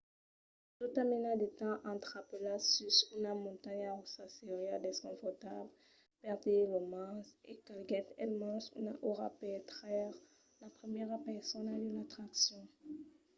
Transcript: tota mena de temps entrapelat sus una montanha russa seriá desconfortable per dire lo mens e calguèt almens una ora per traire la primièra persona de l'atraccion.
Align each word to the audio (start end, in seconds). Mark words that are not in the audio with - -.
tota 0.77 1.01
mena 1.11 1.31
de 1.41 1.47
temps 1.59 1.83
entrapelat 1.93 2.61
sus 2.75 2.95
una 3.17 3.31
montanha 3.43 3.89
russa 3.99 4.25
seriá 4.37 4.75
desconfortable 4.87 5.71
per 6.21 6.33
dire 6.43 6.65
lo 6.73 6.81
mens 6.93 7.25
e 7.51 7.53
calguèt 7.67 8.07
almens 8.25 8.63
una 8.79 8.93
ora 9.11 9.27
per 9.39 9.57
traire 9.71 10.13
la 10.61 10.69
primièra 10.77 11.17
persona 11.29 11.71
de 11.83 11.89
l'atraccion. 11.95 12.63